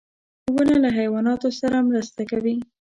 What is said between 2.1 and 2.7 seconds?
کوي.